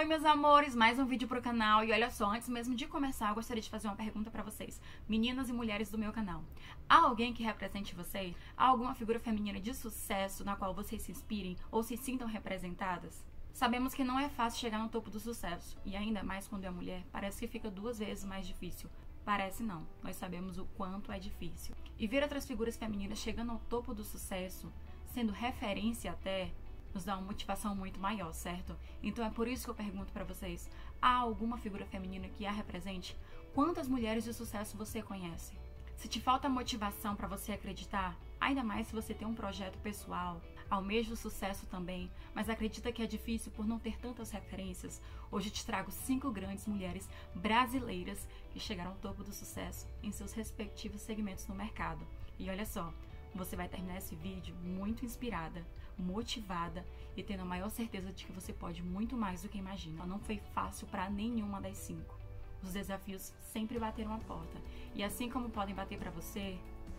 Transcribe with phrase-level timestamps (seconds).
[0.00, 1.84] Oi, meus amores, mais um vídeo pro canal.
[1.84, 4.80] E olha só, antes mesmo de começar, eu gostaria de fazer uma pergunta para vocês,
[5.06, 6.42] meninas e mulheres do meu canal.
[6.88, 8.34] Há alguém que represente vocês?
[8.56, 13.22] Há alguma figura feminina de sucesso na qual vocês se inspirem ou se sintam representadas?
[13.52, 16.70] Sabemos que não é fácil chegar no topo do sucesso, e ainda mais quando é
[16.70, 18.88] mulher, parece que fica duas vezes mais difícil.
[19.22, 21.74] Parece não, nós sabemos o quanto é difícil.
[21.98, 24.72] E ver outras figuras femininas chegando ao topo do sucesso,
[25.12, 26.52] sendo referência até,
[26.94, 28.76] nos dá uma motivação muito maior, certo?
[29.02, 30.68] Então é por isso que eu pergunto para vocês:
[31.00, 33.16] há alguma figura feminina que a represente?
[33.54, 35.52] Quantas mulheres de sucesso você conhece?
[35.96, 40.40] Se te falta motivação para você acreditar, ainda mais se você tem um projeto pessoal,
[40.70, 45.50] almeja o sucesso também, mas acredita que é difícil por não ter tantas referências, hoje
[45.50, 51.02] te trago cinco grandes mulheres brasileiras que chegaram ao topo do sucesso em seus respectivos
[51.02, 52.06] segmentos no mercado.
[52.38, 52.94] E olha só,
[53.34, 55.66] você vai terminar esse vídeo muito inspirada,
[56.00, 56.84] motivada
[57.16, 60.06] e tendo a maior certeza de que você pode muito mais do que imagina.
[60.06, 62.18] Não foi fácil para nenhuma das cinco.
[62.62, 64.60] Os desafios sempre bateram a porta.
[64.94, 66.58] E assim como podem bater para você,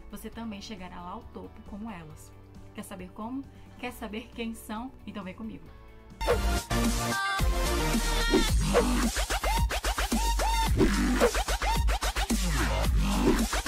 [0.10, 2.32] você também chegará lá ao topo como elas.
[2.74, 3.44] Quer saber como?
[3.80, 4.92] Quer saber quem são?
[5.06, 5.66] Então vem comigo.
[13.56, 13.61] A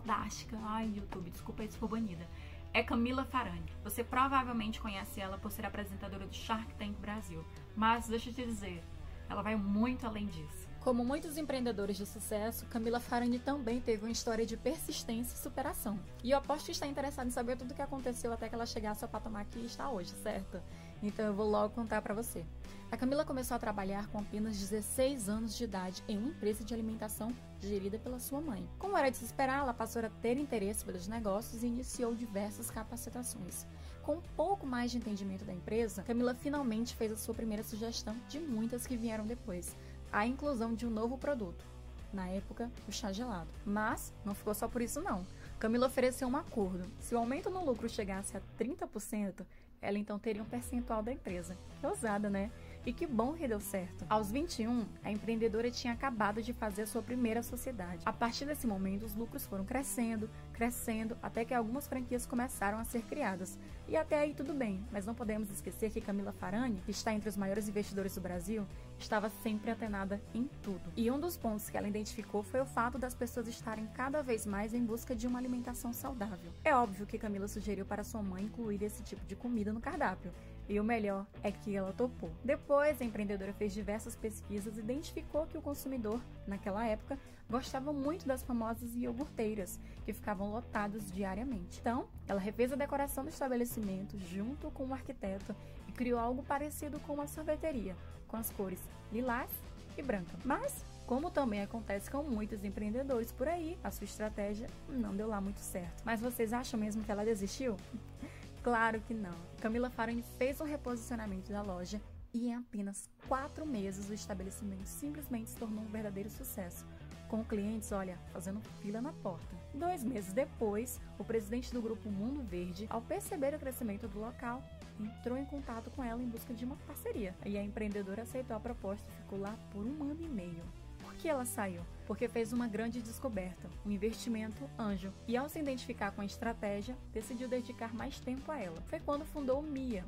[0.00, 2.26] fodástica, ai YouTube, desculpa aí se for banida,
[2.72, 3.70] é Camila Farani.
[3.84, 7.44] Você provavelmente conhece ela por ser apresentadora do Shark Tank Brasil,
[7.76, 8.82] mas deixa eu te dizer,
[9.28, 10.68] ela vai muito além disso.
[10.80, 16.00] Como muitos empreendedores de sucesso, Camila Farani também teve uma história de persistência e superação.
[16.24, 18.64] E eu aposto que está interessado em saber tudo o que aconteceu até que ela
[18.64, 20.58] chegasse ao patamar que está hoje, certo?
[21.02, 22.44] Então eu vou logo contar para você.
[22.90, 26.74] A Camila começou a trabalhar com apenas 16 anos de idade em uma empresa de
[26.74, 28.68] alimentação gerida pela sua mãe.
[28.78, 32.70] Como era de se esperar, ela passou a ter interesse pelos negócios e iniciou diversas
[32.70, 33.64] capacitações.
[34.02, 38.16] Com um pouco mais de entendimento da empresa, Camila finalmente fez a sua primeira sugestão
[38.28, 39.76] de muitas que vieram depois
[40.12, 41.64] a inclusão de um novo produto,
[42.12, 43.48] na época, o chá gelado.
[43.64, 45.24] Mas não ficou só por isso não.
[45.58, 46.90] Camila ofereceu um acordo.
[46.98, 49.46] Se o aumento no lucro chegasse a 30%,
[49.82, 51.56] ela então teria um percentual da empresa.
[51.80, 52.50] Que ousada, né?
[52.84, 54.06] E que bom que deu certo.
[54.08, 58.02] Aos 21, a empreendedora tinha acabado de fazer sua primeira sociedade.
[58.06, 62.84] A partir desse momento, os lucros foram crescendo, crescendo, até que algumas franquias começaram a
[62.84, 63.58] ser criadas.
[63.86, 67.28] E até aí tudo bem, mas não podemos esquecer que Camila Farani, que está entre
[67.28, 68.66] os maiores investidores do Brasil,
[69.02, 70.92] estava sempre antenada em tudo.
[70.96, 74.46] E um dos pontos que ela identificou foi o fato das pessoas estarem cada vez
[74.46, 76.52] mais em busca de uma alimentação saudável.
[76.64, 80.32] É óbvio que Camila sugeriu para sua mãe incluir esse tipo de comida no cardápio.
[80.68, 82.30] E o melhor é que ela topou.
[82.44, 87.18] Depois, a empreendedora fez diversas pesquisas e identificou que o consumidor, naquela época,
[87.50, 91.80] gostava muito das famosas iogurteiras, que ficavam lotadas diariamente.
[91.80, 95.56] Então, ela refez a decoração do estabelecimento junto com o arquiteto
[95.88, 97.96] e criou algo parecido com uma sorveteria,
[98.30, 98.80] com as cores
[99.12, 99.50] lilás
[99.96, 100.36] e branca.
[100.44, 105.40] Mas, como também acontece com muitos empreendedores por aí, a sua estratégia não deu lá
[105.40, 106.02] muito certo.
[106.04, 107.76] Mas vocês acham mesmo que ela desistiu?
[108.62, 109.34] Claro que não.
[109.62, 111.98] Camila Farani fez um reposicionamento da loja
[112.32, 116.84] e em apenas quatro meses o estabelecimento simplesmente se tornou um verdadeiro sucesso,
[117.28, 119.56] com clientes, olha, fazendo fila na porta.
[119.72, 124.62] Dois meses depois, o presidente do grupo Mundo Verde, ao perceber o crescimento do local,
[125.06, 127.34] entrou em contato com ela em busca de uma parceria.
[127.44, 130.62] E a empreendedora aceitou a proposta e ficou lá por um ano e meio.
[131.00, 131.82] Por que ela saiu?
[132.06, 135.12] Porque fez uma grande descoberta, um investimento anjo.
[135.26, 138.80] E ao se identificar com a estratégia, decidiu dedicar mais tempo a ela.
[138.82, 140.04] Foi quando fundou o MIA,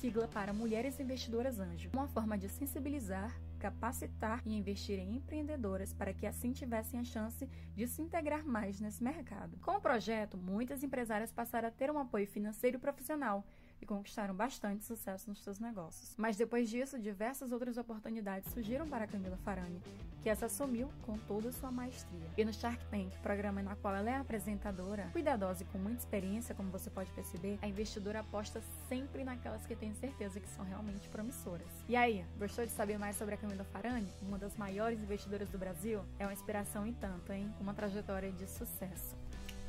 [0.00, 6.14] sigla para Mulheres Investidoras Anjo, uma forma de sensibilizar, capacitar e investir em empreendedoras para
[6.14, 7.46] que assim tivessem a chance
[7.76, 9.58] de se integrar mais nesse mercado.
[9.58, 13.44] Com o projeto, muitas empresárias passaram a ter um apoio financeiro profissional
[13.80, 16.14] e conquistaram bastante sucesso nos seus negócios.
[16.16, 19.80] Mas depois disso, diversas outras oportunidades surgiram para Camila Farani,
[20.22, 22.28] que essa assumiu com toda sua maestria.
[22.36, 26.54] E no Shark Tank, programa na qual ela é apresentadora, cuidadosa e com muita experiência,
[26.54, 31.08] como você pode perceber, a investidora aposta sempre naquelas que tem certeza que são realmente
[31.08, 31.68] promissoras.
[31.88, 35.58] E aí, gostou de saber mais sobre a Camila Farani, uma das maiores investidoras do
[35.58, 36.00] Brasil?
[36.18, 37.52] É uma inspiração e tanto, hein?
[37.60, 39.16] Uma trajetória de sucesso.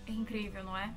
[0.08, 0.94] É incrível, não é?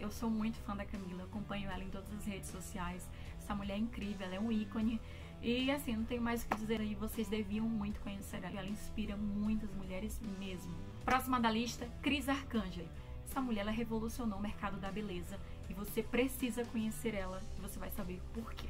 [0.00, 3.06] Eu sou muito fã da Camila, acompanho ela em todas as redes sociais.
[3.38, 4.98] Essa mulher é incrível, ela é um ícone.
[5.42, 8.60] E assim, não tenho mais o que dizer aí, vocês deviam muito conhecer ela.
[8.60, 10.74] Ela inspira muitas mulheres mesmo.
[11.04, 12.88] Próxima da lista, Cris Arcangeli.
[13.28, 15.38] Essa mulher ela revolucionou o mercado da beleza
[15.68, 18.68] e você precisa conhecer ela e você vai saber por quê.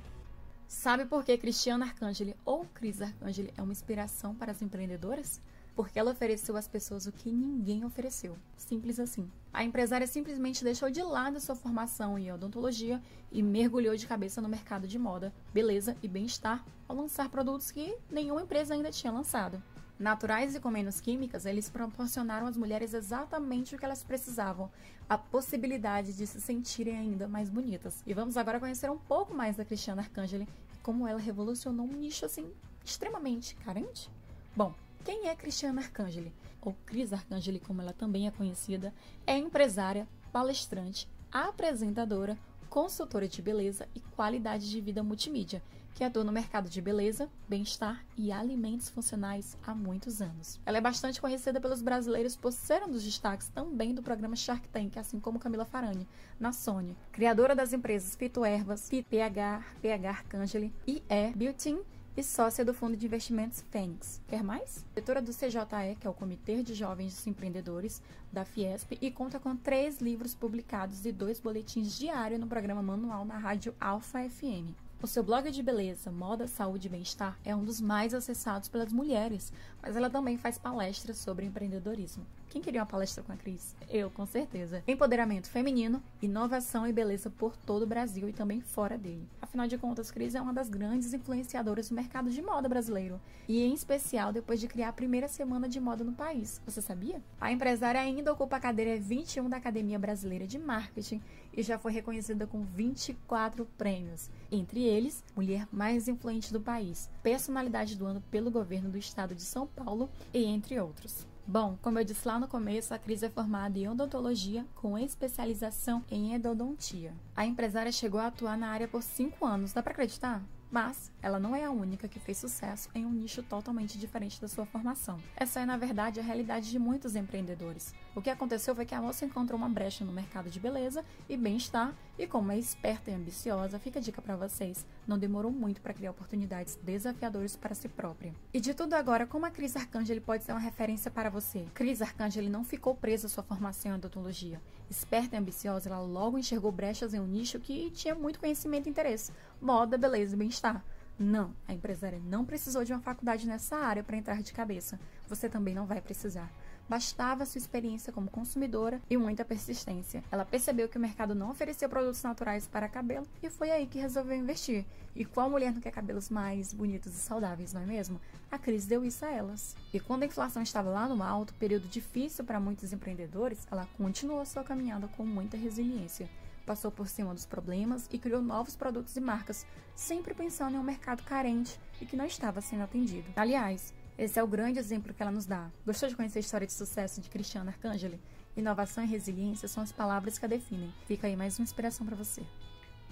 [0.66, 5.40] Sabe por que Cristiana Arcangeli ou Cris Arcangeli é uma inspiração para as empreendedoras?
[5.74, 8.36] Porque ela ofereceu às pessoas o que ninguém ofereceu.
[8.56, 9.30] Simples assim.
[9.52, 13.00] A empresária simplesmente deixou de lado sua formação em odontologia
[13.32, 17.96] e mergulhou de cabeça no mercado de moda, beleza e bem-estar ao lançar produtos que
[18.10, 19.62] nenhuma empresa ainda tinha lançado.
[20.00, 24.70] Naturais e com menos químicas, eles proporcionaram às mulheres exatamente o que elas precisavam,
[25.06, 28.02] a possibilidade de se sentirem ainda mais bonitas.
[28.06, 31.92] E vamos agora conhecer um pouco mais da Cristiana Arcangeli e como ela revolucionou um
[31.92, 32.50] nicho assim
[32.82, 34.10] extremamente carente.
[34.56, 34.74] Bom,
[35.04, 36.32] quem é Cristiana Arcangeli?
[36.60, 38.92] Ou Cris Arcangeli, como ela também é conhecida,
[39.26, 42.38] é empresária, palestrante, apresentadora,
[42.68, 45.62] consultora de beleza e qualidade de vida multimídia
[45.94, 50.58] que atua no mercado de beleza, bem-estar e alimentos funcionais há muitos anos.
[50.64, 54.66] Ela é bastante conhecida pelos brasileiros por ser um dos destaques também do programa Shark
[54.68, 56.06] Tank, assim como Camila Farani,
[56.38, 56.96] na Sony.
[57.12, 61.78] Criadora das empresas Fito Ervas, PH, PH Arcangeli e é Beauty
[62.20, 64.20] e sócia do fundo de investimentos Fênix.
[64.28, 64.84] Quer mais?
[64.90, 69.56] Diretora do CJE, que é o Comitê de Jovens Empreendedores da Fiesp, e conta com
[69.56, 74.89] três livros publicados e dois boletins diários no programa Manual na rádio Alfa FM.
[75.02, 78.92] O seu blog de beleza, moda, saúde e bem-estar é um dos mais acessados pelas
[78.92, 79.50] mulheres,
[79.80, 82.26] mas ela também faz palestras sobre empreendedorismo.
[82.50, 83.74] Quem queria uma palestra com a Cris?
[83.88, 84.82] Eu, com certeza.
[84.86, 89.26] Empoderamento feminino, inovação e beleza por todo o Brasil e também fora dele.
[89.40, 93.18] Afinal de contas, Cris é uma das grandes influenciadoras do mercado de moda brasileiro,
[93.48, 96.60] e em especial depois de criar a primeira semana de moda no país.
[96.66, 97.22] Você sabia?
[97.40, 101.22] A empresária ainda ocupa a cadeira 21 da Academia Brasileira de Marketing
[101.60, 107.96] e já foi reconhecida com 24 prêmios, entre eles, Mulher Mais Influente do País, Personalidade
[107.96, 111.26] do Ano pelo Governo do Estado de São Paulo e entre outros.
[111.46, 116.02] Bom, como eu disse lá no começo, a Cris é formada em odontologia com especialização
[116.10, 117.12] em endodontia.
[117.36, 120.42] A empresária chegou a atuar na área por cinco anos, dá para acreditar?
[120.70, 124.46] Mas ela não é a única que fez sucesso em um nicho totalmente diferente da
[124.46, 125.18] sua formação.
[125.34, 127.92] Essa é, na verdade, a realidade de muitos empreendedores.
[128.12, 131.36] O que aconteceu foi que a moça encontrou uma brecha no mercado de beleza e
[131.36, 135.80] bem-estar, e como é esperta e ambiciosa, fica a dica para vocês: não demorou muito
[135.80, 138.34] para criar oportunidades desafiadoras para si própria.
[138.52, 141.64] E de tudo agora, como a Cris Arcangeli pode ser uma referência para você?
[141.72, 144.60] Cris Arcangeli não ficou presa à sua formação em odontologia.
[144.90, 148.90] Esperta e ambiciosa, ela logo enxergou brechas em um nicho que tinha muito conhecimento e
[148.90, 149.30] interesse:
[149.60, 150.84] moda, beleza e bem-estar.
[151.22, 154.98] Não, a empresária não precisou de uma faculdade nessa área para entrar de cabeça.
[155.28, 156.50] Você também não vai precisar.
[156.88, 160.24] Bastava sua experiência como consumidora e muita persistência.
[160.32, 163.98] Ela percebeu que o mercado não oferecia produtos naturais para cabelo e foi aí que
[163.98, 164.86] resolveu investir.
[165.14, 168.18] E qual mulher não quer cabelos mais bonitos e saudáveis, não é mesmo?
[168.50, 169.76] A crise deu isso a elas.
[169.92, 174.46] E quando a inflação estava lá no alto, período difícil para muitos empreendedores, ela continuou
[174.46, 176.30] sua caminhada com muita resiliência
[176.70, 180.84] passou por cima dos problemas e criou novos produtos e marcas, sempre pensando em um
[180.84, 183.28] mercado carente e que não estava sendo atendido.
[183.34, 185.68] Aliás, esse é o grande exemplo que ela nos dá.
[185.84, 188.20] Gostou de conhecer a história de sucesso de Cristiana Arcangeli?
[188.56, 190.94] Inovação e resiliência são as palavras que a definem.
[191.06, 192.46] Fica aí mais uma inspiração para você.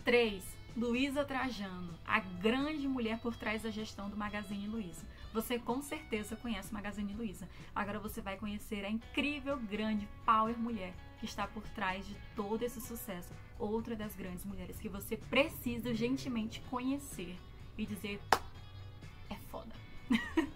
[0.05, 0.41] 3.
[0.77, 5.05] Luísa Trajano, a grande mulher por trás da gestão do Magazine Luiza.
[5.35, 7.49] Você com certeza conhece o Magazine Luiza.
[7.75, 12.63] Agora você vai conhecer a incrível, grande power mulher que está por trás de todo
[12.63, 13.35] esse sucesso.
[13.59, 17.37] Outra das grandes mulheres que você precisa urgentemente conhecer
[17.77, 18.21] e dizer
[19.29, 19.75] é foda.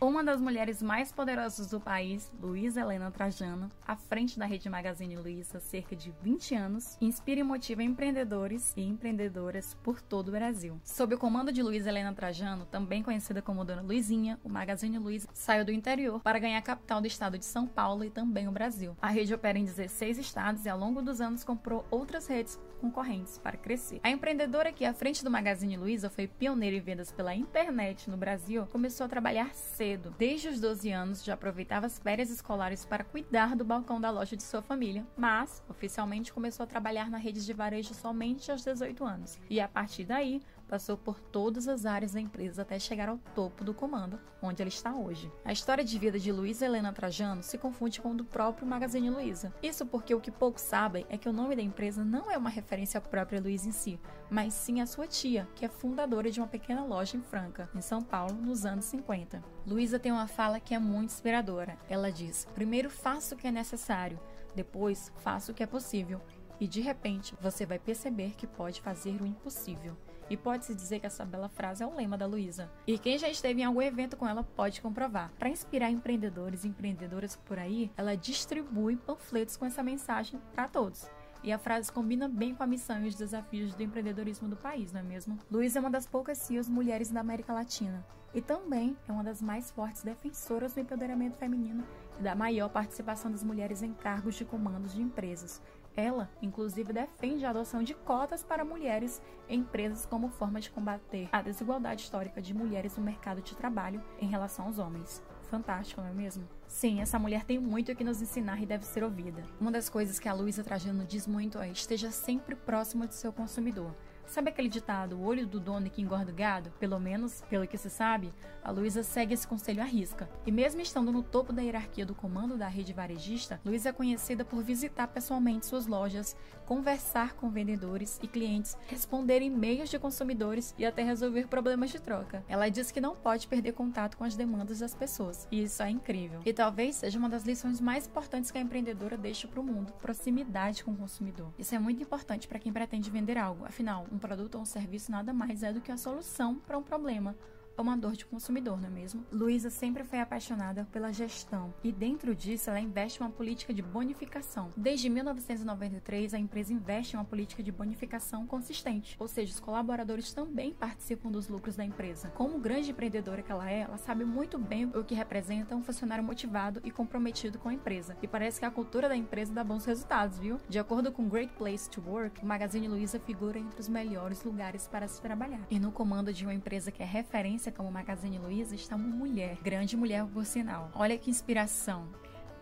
[0.00, 5.16] Uma das mulheres mais poderosas do país, Luísa Helena Trajano, à frente da rede Magazine
[5.16, 10.30] Luiza há cerca de 20 anos, inspira e motiva empreendedores e empreendedoras por todo o
[10.30, 10.80] Brasil.
[10.84, 15.28] Sob o comando de Luísa Helena Trajano, também conhecida como Dona Luizinha, o Magazine Luiza
[15.34, 18.52] saiu do interior para ganhar a capital do estado de São Paulo e também o
[18.52, 18.96] Brasil.
[19.02, 23.36] A rede opera em 16 estados e ao longo dos anos comprou outras redes concorrentes
[23.38, 23.98] para crescer.
[24.04, 28.16] A empreendedora que à frente do Magazine Luiza foi pioneira em vendas pela internet no
[28.16, 30.14] Brasil, começou a trabalhar cedo cedo.
[30.18, 34.36] Desde os 12 anos já aproveitava as férias escolares para cuidar do balcão da loja
[34.36, 39.02] de sua família, mas oficialmente começou a trabalhar na rede de varejo somente aos 18
[39.04, 39.38] anos.
[39.48, 43.64] E a partir daí, passou por todas as áreas da empresa até chegar ao topo
[43.64, 45.32] do comando, onde ela está hoje.
[45.44, 49.10] A história de vida de Luísa Helena Trajano se confunde com o do próprio Magazine
[49.10, 49.52] Luiza.
[49.62, 52.50] Isso porque o que poucos sabem é que o nome da empresa não é uma
[52.50, 53.98] referência à própria Luísa em si,
[54.30, 57.80] mas sim à sua tia, que é fundadora de uma pequena loja em Franca, em
[57.80, 59.42] São Paulo, nos anos 50.
[59.66, 61.78] Luísa tem uma fala que é muito inspiradora.
[61.88, 64.20] Ela diz: Primeiro faça o que é necessário,
[64.54, 66.20] depois faça o que é possível.
[66.60, 69.96] E de repente você vai perceber que pode fazer o impossível.
[70.30, 72.70] E pode-se dizer que essa bela frase é o lema da Luísa.
[72.86, 75.32] E quem já esteve em algum evento com ela pode comprovar.
[75.38, 81.08] Para inspirar empreendedores e empreendedoras por aí, ela distribui panfletos com essa mensagem para todos.
[81.42, 84.92] E a frase combina bem com a missão e os desafios do empreendedorismo do país,
[84.92, 85.38] não é mesmo?
[85.50, 88.04] Luísa é uma das poucas CEOs mulheres da América Latina
[88.34, 91.84] e também é uma das mais fortes defensoras do empoderamento feminino
[92.18, 95.62] e da maior participação das mulheres em cargos de comandos de empresas.
[95.98, 101.28] Ela, inclusive, defende a adoção de cotas para mulheres em empresas como forma de combater
[101.32, 105.20] a desigualdade histórica de mulheres no mercado de trabalho em relação aos homens.
[105.50, 106.48] Fantástico, não é mesmo?
[106.68, 109.42] Sim, essa mulher tem muito que nos ensinar e deve ser ouvida.
[109.60, 113.32] Uma das coisas que a Luísa Trajano diz muito é: esteja sempre próximo do seu
[113.32, 113.92] consumidor.
[114.28, 116.70] Sabe aquele ditado, o olho do dono que engorda o gado?
[116.78, 118.30] Pelo menos, pelo que se sabe,
[118.62, 120.28] a Luísa segue esse conselho à risca.
[120.44, 124.44] E mesmo estando no topo da hierarquia do comando da rede varejista, Luísa é conhecida
[124.44, 126.36] por visitar pessoalmente suas lojas,
[126.68, 132.44] conversar com vendedores e clientes, responder e-mails de consumidores e até resolver problemas de troca.
[132.46, 135.88] Ela diz que não pode perder contato com as demandas das pessoas, e isso é
[135.88, 136.42] incrível.
[136.44, 139.94] E talvez seja uma das lições mais importantes que a empreendedora deixa para o mundo:
[139.94, 141.50] proximidade com o consumidor.
[141.58, 145.10] Isso é muito importante para quem pretende vender algo, afinal, um produto ou um serviço
[145.10, 147.34] nada mais é do que a solução para um problema
[147.78, 149.24] ou uma dor de consumidor, não é mesmo?
[149.30, 154.72] Luísa sempre foi apaixonada pela gestão e dentro disso ela investe uma política de bonificação.
[154.76, 160.74] Desde 1993 a empresa investe uma política de bonificação consistente, ou seja, os colaboradores também
[160.74, 162.30] participam dos lucros da empresa.
[162.30, 166.24] Como grande empreendedora que ela é, ela sabe muito bem o que representa um funcionário
[166.24, 168.16] motivado e comprometido com a empresa.
[168.20, 170.58] E parece que a cultura da empresa dá bons resultados, viu?
[170.68, 174.88] De acordo com Great Place to Work, o Magazine Luiza figura entre os melhores lugares
[174.88, 175.64] para se trabalhar.
[175.70, 179.58] E no comando de uma empresa que é referência como Magazine Luiza está uma mulher,
[179.62, 180.90] grande mulher por sinal.
[180.94, 182.08] Olha que inspiração.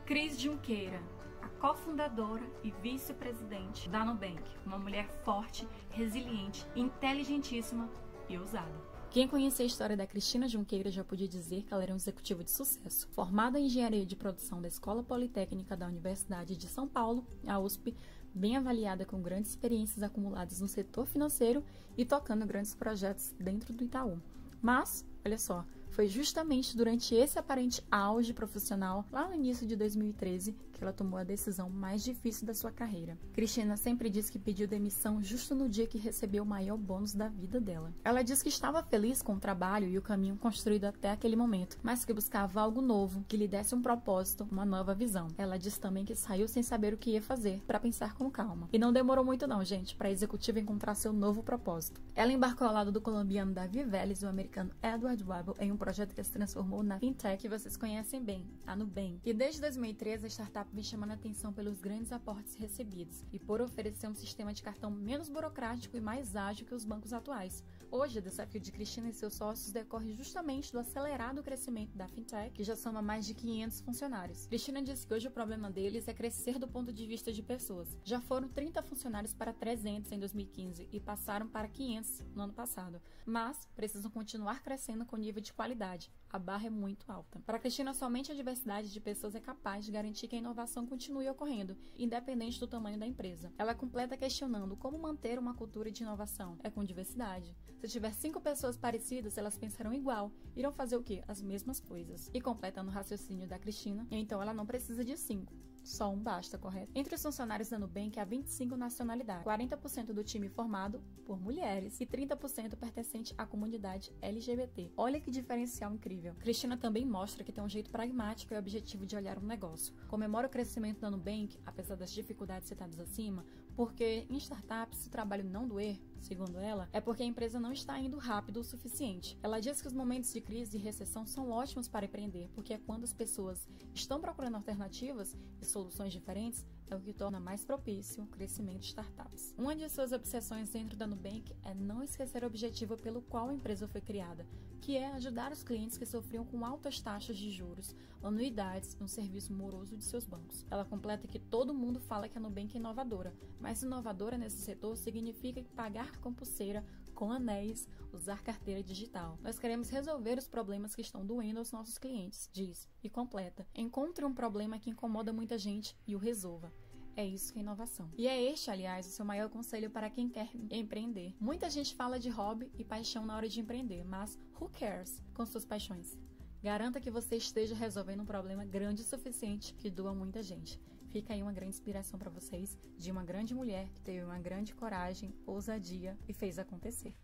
[0.04, 1.00] Cris Junqueira,
[1.42, 7.88] a cofundadora e vice-presidente da Nubank, uma mulher forte, resiliente, inteligentíssima
[8.28, 8.96] e ousada.
[9.10, 12.44] Quem conhecia a história da Cristina Junqueira já podia dizer que ela era um executivo
[12.44, 13.08] de sucesso.
[13.12, 17.94] Formada em engenharia de produção da Escola Politécnica da Universidade de São Paulo, a USP,
[18.34, 21.64] bem avaliada com grandes experiências acumuladas no setor financeiro
[21.96, 24.20] e tocando grandes projetos dentro do Itaú.
[24.66, 30.56] Mas, olha só, foi justamente durante esse aparente auge profissional, lá no início de 2013,
[30.76, 33.18] que ela tomou a decisão mais difícil da sua carreira.
[33.32, 37.28] Cristina sempre disse que pediu demissão justo no dia que recebeu o maior bônus da
[37.28, 37.92] vida dela.
[38.04, 41.78] Ela disse que estava feliz com o trabalho e o caminho construído até aquele momento,
[41.82, 45.28] mas que buscava algo novo, que lhe desse um propósito, uma nova visão.
[45.38, 48.68] Ela disse também que saiu sem saber o que ia fazer, para pensar com calma.
[48.72, 52.00] E não demorou muito não, gente, para a executiva encontrar seu novo propósito.
[52.14, 55.76] Ela embarcou ao lado do colombiano Davi Vélez e o americano Edward Wabel em um
[55.76, 59.20] projeto que se transformou na fintech que vocês conhecem bem, a Nubank.
[59.24, 63.60] E desde 2013 a startup vem chamando a atenção pelos grandes aportes recebidos e por
[63.60, 67.62] oferecer um sistema de cartão menos burocrático e mais ágil que os bancos atuais.
[67.90, 72.52] Hoje, o desafio de Cristina e seus sócios decorre justamente do acelerado crescimento da fintech,
[72.52, 74.46] que já soma mais de 500 funcionários.
[74.46, 77.96] Cristina disse que hoje o problema deles é crescer do ponto de vista de pessoas.
[78.04, 83.00] Já foram 30 funcionários para 300 em 2015 e passaram para 500 no ano passado,
[83.24, 86.10] mas precisam continuar crescendo com nível de qualidade.
[86.36, 87.40] A barra é muito alta.
[87.46, 91.30] Para Cristina, somente a diversidade de pessoas é capaz de garantir que a inovação continue
[91.30, 93.50] ocorrendo, independente do tamanho da empresa.
[93.56, 96.58] Ela completa questionando como manter uma cultura de inovação.
[96.62, 97.56] É com diversidade.
[97.78, 101.24] Se tiver cinco pessoas parecidas, elas pensarão igual, irão fazer o quê?
[101.26, 102.30] As mesmas coisas.
[102.34, 105.54] E completando o raciocínio da Cristina, então ela não precisa de cinco
[105.86, 106.90] só um basta, correto?
[106.94, 112.06] Entre os funcionários da Nubank há 25 nacionalidades, 40% do time formado por mulheres e
[112.06, 114.90] 30% pertencente à comunidade LGBT.
[114.96, 116.34] Olha que diferencial incrível.
[116.40, 119.94] Cristina também mostra que tem um jeito pragmático e objetivo de olhar um negócio.
[120.08, 123.44] Comemora o crescimento da Nubank, apesar das dificuldades citadas acima,
[123.76, 127.98] porque em startups, o trabalho não doer, segundo ela, é porque a empresa não está
[127.98, 129.38] indo rápido o suficiente.
[129.42, 132.78] Ela diz que os momentos de crise e recessão são ótimos para empreender, porque é
[132.78, 138.22] quando as pessoas estão procurando alternativas e soluções diferentes, é o que torna mais propício
[138.22, 139.54] o crescimento de startups.
[139.58, 143.54] Uma de suas obsessões dentro da Nubank é não esquecer o objetivo pelo qual a
[143.54, 144.46] empresa foi criada,
[144.80, 149.08] que é ajudar os clientes que sofriam com altas taxas de juros, anuidades e um
[149.08, 150.64] serviço moroso de seus bancos.
[150.70, 154.96] Ela completa que todo mundo fala que a Nubank é inovadora, mas inovadora nesse setor
[154.96, 156.84] significa pagar com pulseira,
[157.14, 159.38] com anéis, usar carteira digital.
[159.42, 163.66] Nós queremos resolver os problemas que estão doendo aos nossos clientes, diz, e completa.
[163.74, 166.72] Encontre um problema que incomoda muita gente e o resolva.
[167.16, 168.10] É isso que é inovação.
[168.14, 171.34] E é este, aliás, o seu maior conselho para quem quer empreender.
[171.40, 175.46] Muita gente fala de hobby e paixão na hora de empreender, mas who cares com
[175.46, 176.18] suas paixões?
[176.62, 180.78] Garanta que você esteja resolvendo um problema grande o suficiente que doa muita gente.
[181.10, 184.74] Fica aí uma grande inspiração para vocês de uma grande mulher que teve uma grande
[184.74, 187.14] coragem, ousadia e fez acontecer.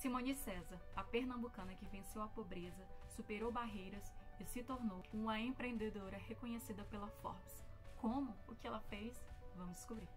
[0.00, 6.18] Simone César, a pernambucana que venceu a pobreza, superou barreiras e se tornou uma empreendedora
[6.18, 7.64] reconhecida pela Forbes.
[7.96, 8.34] Como?
[8.48, 9.16] O que ela fez?
[9.54, 10.08] Vamos descobrir.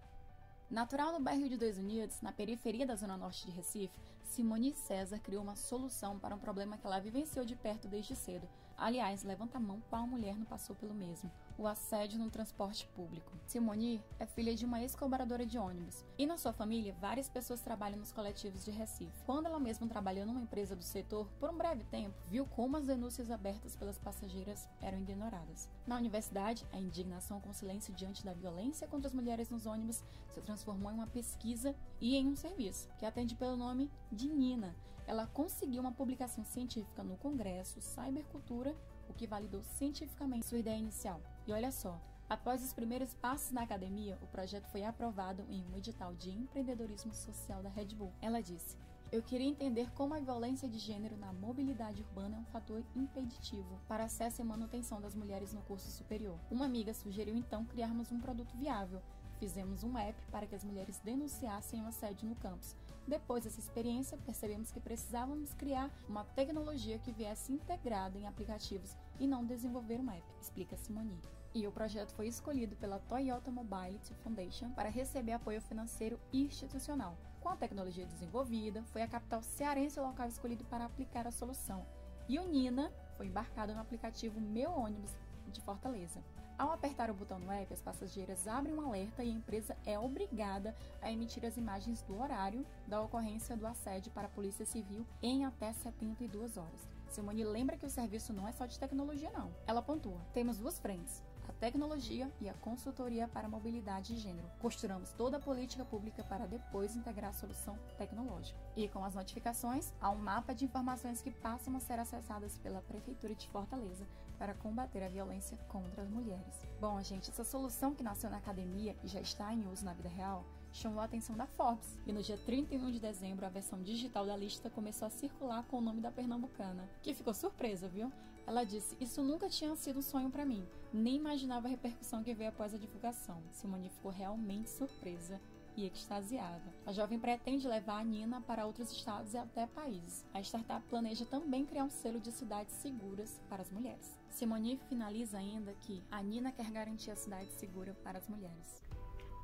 [0.69, 3.93] Natural no bairro de Dois Unidos, na periferia da zona norte de Recife,
[4.23, 8.49] Simone César criou uma solução para um problema que ela vivenciou de perto desde cedo.
[8.75, 13.31] Aliás, levanta a mão qual mulher não passou pelo mesmo: o assédio no transporte público.
[13.45, 17.99] Simone é filha de uma ex-colaboradora de ônibus e na sua família várias pessoas trabalham
[17.99, 19.23] nos coletivos de Recife.
[19.25, 22.85] Quando ela mesma trabalhou numa empresa do setor por um breve tempo, viu como as
[22.85, 25.69] denúncias abertas pelas passageiras eram ignoradas.
[25.87, 30.03] Na universidade, a indignação com o silêncio diante da violência contra as mulheres nos ônibus
[30.29, 34.75] se transformou em uma pesquisa e em um serviço, que atende pelo nome de Nina.
[35.07, 38.75] Ela conseguiu uma publicação científica no Congresso Cybercultura,
[39.07, 41.21] o que validou cientificamente sua ideia inicial.
[41.47, 45.75] E olha só, após os primeiros passos na academia, o projeto foi aprovado em um
[45.77, 48.11] edital de empreendedorismo social da Red Bull.
[48.21, 48.75] Ela disse:
[49.11, 53.79] eu queria entender como a violência de gênero na mobilidade urbana é um fator impeditivo
[53.87, 56.37] para acesso e manutenção das mulheres no curso superior.
[56.49, 59.01] Uma amiga sugeriu então criarmos um produto viável.
[59.39, 62.75] Fizemos um app para que as mulheres denunciassem o assédio no campus.
[63.07, 69.27] Depois dessa experiência, percebemos que precisávamos criar uma tecnologia que viesse integrada em aplicativos e
[69.27, 71.19] não desenvolver um app, explica Simoni.
[71.53, 77.17] E o projeto foi escolhido pela Toyota Mobility Foundation para receber apoio financeiro institucional.
[77.39, 81.85] Com a tecnologia desenvolvida, foi a capital cearense o local escolhido para aplicar a solução.
[82.27, 85.11] E o Nina foi embarcado no aplicativo Meu Ônibus
[85.47, 86.21] de Fortaleza.
[86.57, 89.99] Ao apertar o botão no app, as passageiras abrem um alerta e a empresa é
[89.99, 95.05] obrigada a emitir as imagens do horário da ocorrência do assédio para a Polícia Civil
[95.21, 96.94] em até 72 horas.
[97.15, 99.55] Simone lembra que o serviço não é só de tecnologia, não.
[99.65, 104.49] Ela pontua: temos duas frentes a tecnologia e a consultoria para mobilidade de gênero.
[104.59, 108.59] Costuramos toda a política pública para depois integrar a solução tecnológica.
[108.75, 112.81] E com as notificações, há um mapa de informações que passam a ser acessadas pela
[112.81, 114.07] Prefeitura de Fortaleza
[114.37, 116.67] para combater a violência contra as mulheres.
[116.81, 120.09] Bom, gente, essa solução que nasceu na academia e já está em uso na vida
[120.09, 120.43] real
[120.75, 121.97] chamou a atenção da Forbes.
[122.05, 125.77] E no dia 31 de dezembro, a versão digital da lista começou a circular com
[125.77, 128.11] o nome da pernambucana, que ficou surpresa, viu?
[128.45, 132.33] Ela disse: Isso nunca tinha sido um sonho para mim, nem imaginava a repercussão que
[132.33, 133.41] veio após a divulgação.
[133.51, 135.41] Simone ficou realmente surpresa
[135.75, 136.73] e extasiada.
[136.85, 140.25] A jovem pretende levar a Nina para outros estados e até países.
[140.33, 144.17] A startup planeja também criar um selo de cidades seguras para as mulheres.
[144.29, 148.81] Simone finaliza ainda que a Nina quer garantir a cidade segura para as mulheres.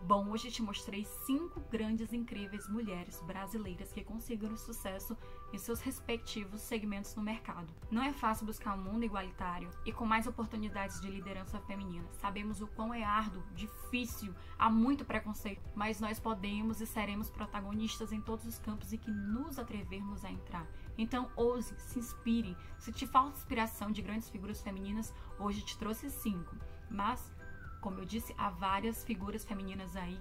[0.04, 5.16] Bom, hoje te mostrei cinco grandes incríveis mulheres brasileiras que conseguiram sucesso
[5.54, 7.72] em seus respectivos segmentos no mercado.
[7.92, 12.08] Não é fácil buscar um mundo igualitário e com mais oportunidades de liderança feminina.
[12.14, 18.12] Sabemos o quão é árduo, difícil, há muito preconceito, mas nós podemos e seremos protagonistas
[18.12, 20.68] em todos os campos em que nos atrevermos a entrar.
[20.98, 22.58] Então, ouse, se inspire.
[22.80, 26.56] Se te falta inspiração de grandes figuras femininas, hoje te trouxe cinco.
[26.90, 27.32] Mas
[27.82, 30.20] como eu disse, há várias figuras femininas aí.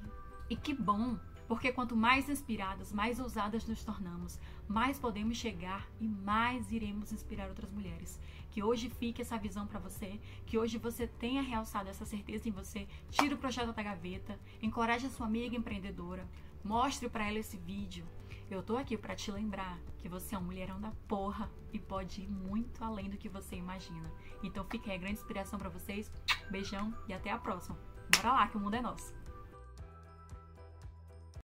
[0.49, 6.09] E que bom, porque quanto mais inspiradas, mais ousadas nos tornamos, mais podemos chegar e
[6.09, 8.19] mais iremos inspirar outras mulheres.
[8.51, 12.53] Que hoje fique essa visão para você, que hoje você tenha realçado essa certeza em
[12.53, 16.27] você, tire o projeto da gaveta, encoraje a sua amiga empreendedora,
[16.65, 18.05] mostre para ela esse vídeo.
[18.51, 22.23] Eu tô aqui para te lembrar que você é um mulherão da porra e pode
[22.23, 24.11] ir muito além do que você imagina.
[24.43, 26.11] Então fica aí grande inspiração para vocês.
[26.51, 27.79] Beijão e até a próxima.
[28.17, 29.15] Bora lá que o mundo é nosso.